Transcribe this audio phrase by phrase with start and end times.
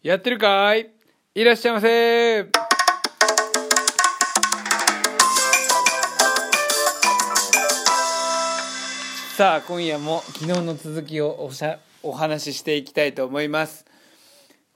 [0.00, 0.92] やってるかい？
[1.34, 2.44] いらっしゃいませ。
[9.36, 13.86] さあ今夜も昨日の続きをおしゃお話ししていきたいと思います。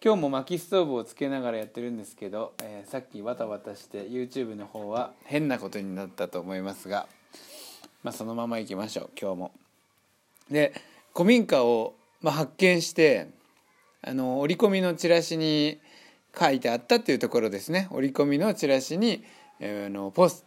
[0.04, 7.06] 今日も薪ストーブをつけながらやってるんですけど、えーさっきわたわたして YouTube の方は変なことになったと思いますが
[8.02, 9.52] まあそのままいきましょう今日も。
[10.50, 10.74] で
[11.14, 13.28] 古民家を、まあ、発見して
[14.02, 15.80] あの折り込みのチラシに
[16.38, 17.88] 書いてあったっていうところですね。
[17.90, 19.24] 折り込みのチラシに、
[19.60, 20.44] えーあのポス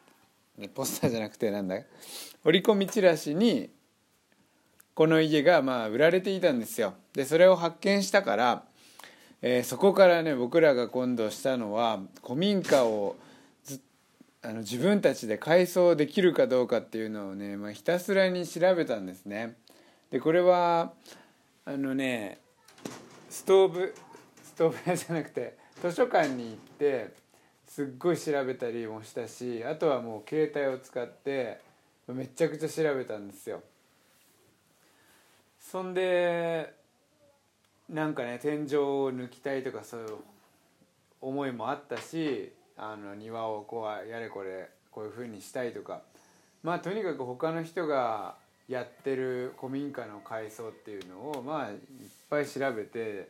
[0.74, 1.76] ポスターじゃなくてなんだ？
[2.44, 3.70] 折り込みチラシに
[4.94, 6.94] この家がまあ売られていたんですよ。
[7.14, 8.64] でそれを発見したから、
[9.42, 13.16] えーそこからね僕らが今度したのは古民家を
[14.42, 19.56] あの自分たちで改装できるかどうかっていうのをね、まあ、ひたすらに調べたんですね。
[20.12, 20.94] でこれは
[21.66, 22.38] あのね
[23.36, 23.94] ストーブ
[24.42, 27.14] ストーブ屋じゃなくて図書館に行って
[27.68, 31.60] すっごい調べたりもしたしあとはもう携帯を使って
[32.08, 33.62] めちゃくちゃ調べたんですよ。
[35.60, 36.74] そんで
[37.90, 40.08] なんかね天井を抜きたいとかそういう
[41.20, 46.04] 思いもあったしあの庭をこうやれこれこういう風にしたいとか。
[46.64, 48.38] まあとにかく他の人が
[48.68, 51.78] やってる古民家の改装っていうのをまあいっ
[52.30, 53.30] ぱい調べて、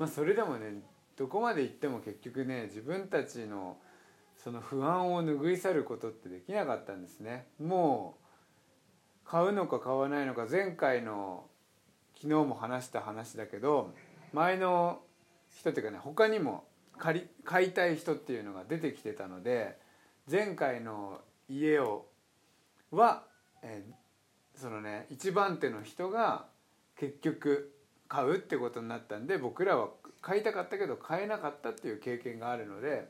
[0.00, 0.80] まあ、それでもね
[1.16, 3.76] どこまで行っても結局ね自分たちの
[4.42, 7.46] その不安を拭い去ることってできなかったんですね。
[7.62, 8.16] も
[9.26, 11.44] う買うのか買わないのか前回の
[12.16, 13.92] 昨日も話した話だけど
[14.32, 15.02] 前の
[15.54, 16.64] 人っていうかね他にも
[16.96, 19.78] 借り買いたい人っていうのが出てきてたので
[20.30, 22.06] 前回の家を
[22.90, 23.24] は、
[23.62, 23.84] え
[24.54, 26.46] そのね一番手の人が
[26.96, 27.74] 結局
[28.10, 29.88] 買うってことになったんで僕らは
[30.20, 33.08] 買いたかったけど買えなかったっていう経験があるので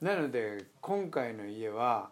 [0.00, 2.10] なので今回の家は、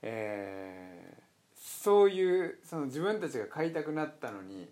[0.00, 1.26] えー
[1.66, 4.68] そういうその自分たちが買いたくなったのに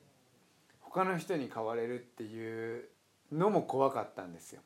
[0.81, 2.89] 他の人に買われるっていう
[3.33, 4.63] のも怖かったんですよ。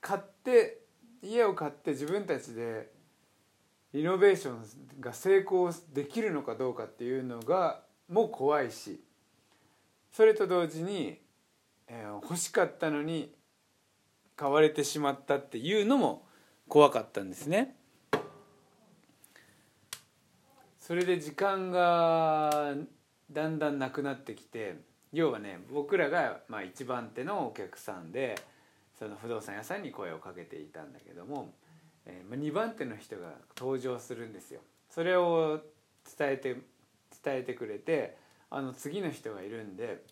[0.00, 0.80] 買って
[1.22, 2.90] 家を買って自分たちで
[3.92, 9.00] リノベーションが成功できるのかどうかっていうのがもう怖いし
[10.16, 11.18] それと同時に、
[11.88, 13.34] えー欲しかったのに
[14.34, 16.26] 買われてしまったっていうのも
[16.68, 17.76] 怖かったんですね。
[20.80, 22.72] それで時間が
[23.30, 24.78] だんだんなくなってきて
[25.12, 28.36] 要はね僕らがまあ一番手のお客さんで
[28.98, 31.52] その不動産屋さんに声をかけていたんだけども、
[32.06, 34.62] えーまあ、2番手の人が登場するんですよ。
[34.88, 35.60] それを
[36.18, 36.56] 伝えて
[37.22, 40.02] 伝えてくれてあの次の人がいるんで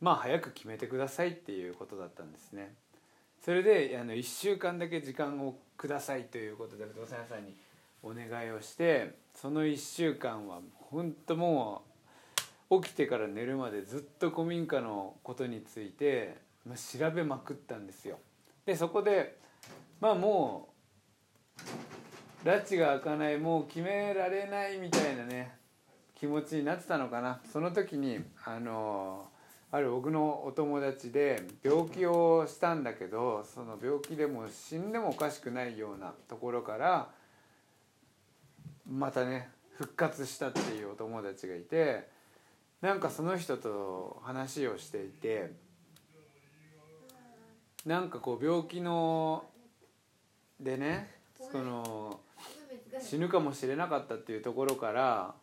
[0.00, 2.74] まあ早く決めてくださいっていうことだったんですね。
[3.44, 7.56] それであの1週間だけ時間をくださいということで不動産屋さんに
[8.02, 10.60] お願いをしてその1週間は
[10.90, 11.82] 本当も
[12.70, 16.38] う起きてから寝るまでずっと古民家のことについて、
[16.74, 18.18] 調べまくったんですよ。
[18.64, 19.36] でそこで
[20.00, 20.68] まあも
[22.44, 25.61] う拉致が開かないもう決められないみたいなね
[26.22, 27.40] 気持ちになってたのかな。
[27.52, 29.26] その時にあの
[29.72, 37.08] ある僕のお友達で病気をしたんだけどその病気でも死んでもおかしくないようなところから
[38.88, 42.06] またね復活したっていうお友達がいて
[42.80, 45.50] なんかその人と話をしていて
[47.84, 49.42] なんかこう病気の
[50.60, 51.16] でね
[51.50, 52.20] その
[53.00, 55.34] 死ぬかもしれなかったっていうところから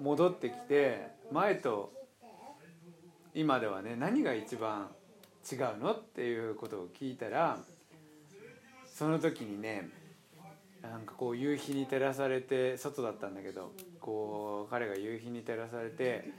[0.00, 1.92] 戻ってきて前と
[3.34, 4.90] 今ではね何が一番
[5.50, 7.58] 違うのっていうことを聞いたら
[8.86, 9.88] その時にね
[10.82, 16.30] なんかこう夕日に照らされて外だったんだけどこう彼が夕日に照らされて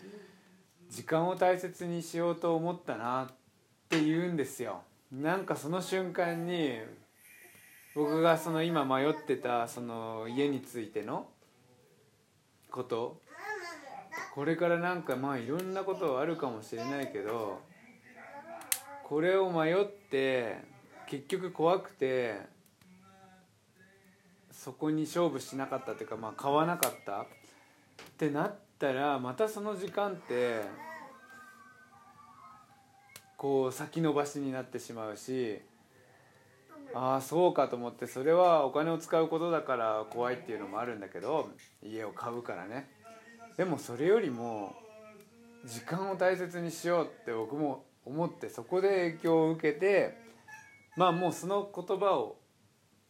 [0.90, 3.28] 時間を大切にしようと思ったなっ
[3.90, 4.82] て言うんですよ。
[5.12, 6.80] なんかその瞬間に
[7.96, 11.28] 僕がその今迷ってたその家についての
[12.70, 13.20] こと
[14.34, 17.60] これからなんかまあいろんなことあるかもしれないけど
[19.04, 20.58] これを迷って
[21.08, 22.40] 結局怖くて
[24.52, 27.26] そこに勝負しなかったっていうかまあ買わなかったっ
[28.18, 30.62] てなったらまたその時間って
[33.36, 35.60] こう先延ばしになってしまうし
[36.94, 41.50] ああそうかと思ってそれはお金を使うことだから怖いっていうのもあるんだけど
[41.84, 43.01] 家を買うからね。
[43.58, 44.76] でもそれよりも
[45.66, 50.18] 時間を大切にしようって僕も思ってそこで影響を受けて
[50.96, 52.38] まあもうその言葉を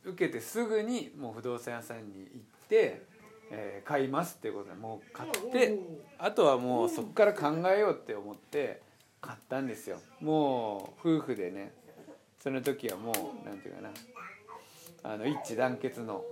[0.04, 3.04] 受けてすぐにもう不動産屋さんに行って、
[3.52, 5.80] えー、買いますっていうことでもう買って
[6.18, 8.82] あとはもうそこから考えようって思って
[9.22, 10.00] 買ったんですよ。
[10.20, 11.74] もう夫婦でね
[12.40, 13.16] その時はもう
[13.46, 16.24] 何て言うかなあの一致団結の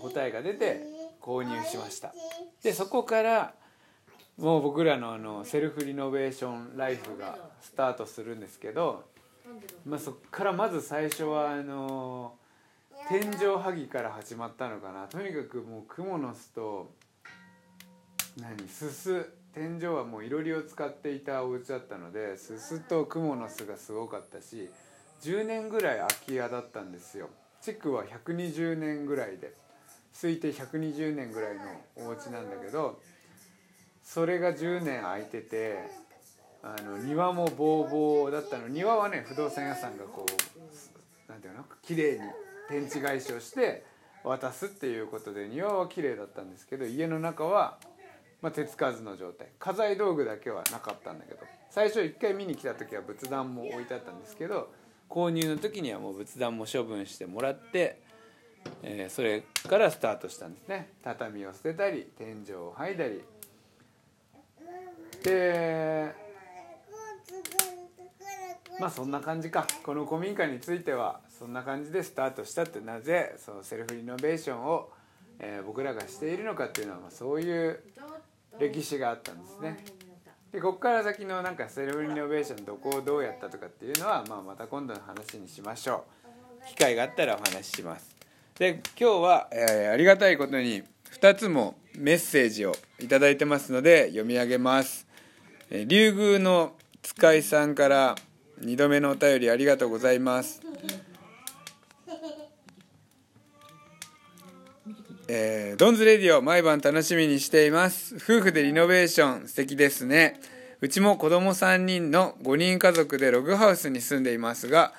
[0.00, 0.93] 答えが出て
[1.24, 2.12] 購入しました。
[2.62, 3.54] でそこから
[4.36, 9.04] もう僕らのあのセルフリノベーションライフがスタートするんですけど、
[9.86, 12.34] まあ、そこからまず最初はあの
[13.08, 13.22] 天井
[13.56, 15.06] 剥ぎから始まったのかな。
[15.06, 16.92] とにかくもうクモの巣と
[18.36, 24.68] 何すす天井はもういろりを使っていたお家だったのですすとクモの巣がすごかったし
[25.22, 27.30] 10年ぐらい空き家だったんですよ。
[27.62, 29.63] 築は120年ぐらいで。
[30.14, 31.62] 推定120年ぐらいの
[32.06, 33.00] お家なんだけど
[34.02, 35.78] それが10年空いてて
[36.62, 38.68] あの庭もボーボーだったの。
[38.68, 41.64] 庭はね不動産屋さんがこうなんていうの？
[41.82, 42.20] 綺麗に
[42.68, 43.84] 天地返しをして
[44.22, 47.78] 渡すっていうことで庭は綺麗だったんですけど家の中は、
[48.40, 49.48] まあ、手つかずの状態。
[49.58, 51.40] 家財道具だけはなかったんだけど
[51.70, 54.70] 最初一回見に来た時は仏壇も置いてあったんですけど
[55.10, 58.00] 購入の時にはもう仏壇も処分してもらって、
[58.82, 60.90] えー、それからスタートしたんですね。
[61.02, 63.22] 畳を捨てたり天井を剥いだり。
[65.22, 66.14] で
[68.78, 69.66] まあそんな感じか。
[69.82, 74.90] この古民家についてはそんな感じでスタートしたってなぜそのセルフリノベーションを、
[75.38, 77.80] えー、僕らがしているのかっていうのはそういう
[78.58, 79.84] 歴史があったんですね。
[80.52, 86.04] でここから先のなんかセルフリノベーションどこをどうやったとかっていうのは、まあ、また今度の話にしましょ
[86.62, 86.68] う。
[86.68, 88.13] 機会があったらお話しします。
[88.58, 90.84] で今日は、えー、ありがたいことに
[91.20, 95.08] 2つもメッセージを頂いてますので読み上げます。
[95.88, 98.14] リュウグウノツカイさんから
[98.60, 100.60] 2度目のお便りありがとうございます。
[105.26, 108.14] えー、ドンズレディオ毎晩楽しみにしています。
[108.16, 110.40] 夫婦でリノベーション素敵ですね。
[110.80, 114.92] うちも子供3人の5人家族でログハウスに住んでいますが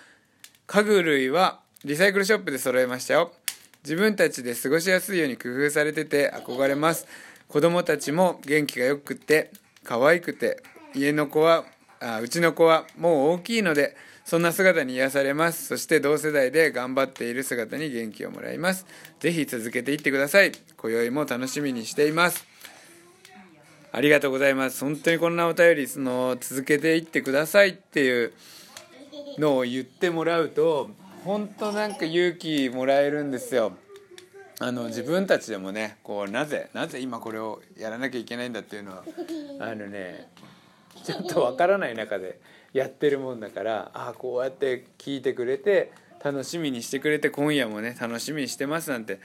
[0.67, 3.31] 家具類はリサイクルショップで揃えましたよ。
[3.85, 7.05] 自分たちで過ごしやすいように工夫されてて憧れます。
[7.47, 9.51] 子供たちも元気がよくて
[9.83, 10.63] 可愛くて
[10.95, 11.65] 家の子は
[11.99, 15.67] あうちの子はもう大きいのでそんな姿に癒されます。
[15.67, 18.87] そして同世代で頑張っている姿に元気をもらいます。
[19.19, 20.51] ぜひ続けていってください。
[20.77, 22.43] 今宵も楽しみにしています。
[23.91, 24.83] ありがとうございます。
[24.83, 28.33] 本当にこんなお便りその続けていってくださいっていう
[29.37, 30.89] のを言ってもらうと
[31.25, 33.73] 本当なんか勇気もらえるんですよ。
[34.59, 39.03] あの自分たちでもねこうなぜなぜ今これをやらなきゃいけないんだっていうのは
[39.59, 40.29] あのね
[41.03, 42.39] ちょっとわからない中で
[42.71, 45.91] やってるもんだからああこうやって聞いてくれて
[46.23, 49.19] 楽しみにしてくれて今夜もね楽しみにしてますなんて。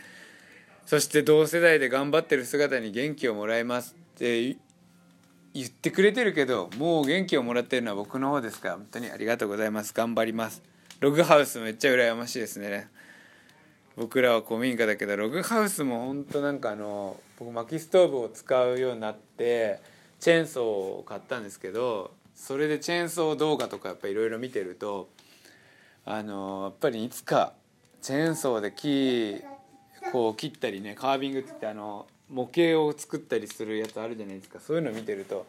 [0.87, 4.56] そして同世代で頑張ってる姿に元気をもらいますって
[5.55, 9.93] 言ってくれてるけどもう元気をもらってるのは僕の方ですから本当にありがとうございます。
[9.94, 10.62] 頑張ります。
[11.00, 12.87] ログハウスめっちゃ羨ましいですね。
[13.97, 19.81] 僕らは古民家だけどログハウスも本当なんかあの僕薪ストーブを使うようになって
[20.20, 25.08] チェーンソーを買ったんですけどそれでチェーンソー動画とかやっぱいろいろ見てると
[26.05, 27.55] あのやっぱりいつか
[28.03, 29.43] チェーンソーで木
[30.13, 34.60] こう切ったりねカービングってってあの模型を作ったりするやつあるじゃないですか。
[34.60, 35.46] そういうの見てると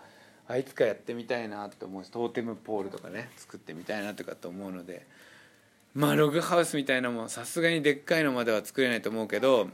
[0.47, 5.05] あいつかやってみたいなって思うしトーテムポールとかね作ってみたいなとかと思うので
[5.93, 9.67] まあログハウスみたいなもんさすがにでっかいのまでは作れないと思うけど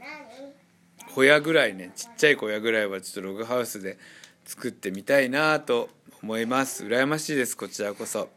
[1.14, 3.98] 小屋ぐらいねちっちゃい小屋ぐらいはちょっとログハウスで
[4.44, 5.90] 作ってみたいなと
[6.22, 6.84] 思います。
[6.84, 8.28] 羨ましいですこちらこそ。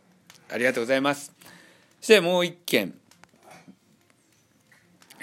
[0.50, 1.32] ありがとうございます。
[2.00, 2.94] そしてもう一件。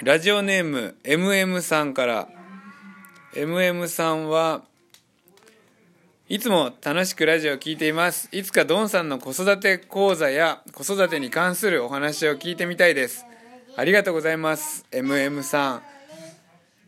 [0.01, 2.27] ラジオネーム MM さんから。
[3.35, 4.63] MM さんは
[6.31, 8.29] いつも楽しくラジオを聴いています。
[8.31, 13.25] いつかドンさんの子育て講座や子育てに関するお話を聞いてみたいです。
[13.75, 14.85] ありがとうございます。
[14.91, 15.81] MM さん。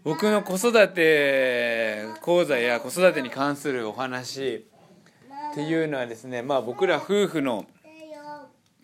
[0.03, 4.67] 僕の子育て講座や子育てに関するお話
[5.51, 7.65] っていうのはですねまあ僕ら夫婦の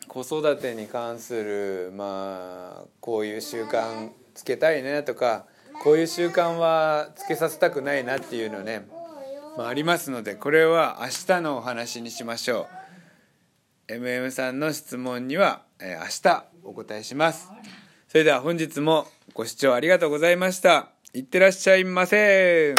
[0.08, 5.46] 子育てに関するまあこういう習慣つけたいねとか
[5.84, 8.88] こういう習慣はつけさせたくないなっていうのね、
[9.58, 12.68] まあ、ありますのでこれは明日のお話にしましょ
[13.90, 13.94] う。
[13.94, 17.50] MM さんの質問には、えー、明日お答えします。
[18.08, 20.90] それでは本日もご視聴ありがとうございました。
[21.14, 22.76] いってらっしゃいませ。